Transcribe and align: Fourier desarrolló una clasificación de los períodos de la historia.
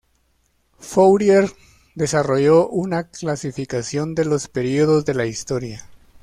Fourier 0.79 1.51
desarrolló 1.93 2.67
una 2.69 3.09
clasificación 3.11 4.15
de 4.15 4.25
los 4.25 4.47
períodos 4.47 5.05
de 5.05 5.13
la 5.13 5.27
historia. 5.27 5.87